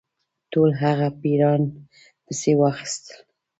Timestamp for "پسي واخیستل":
2.25-3.17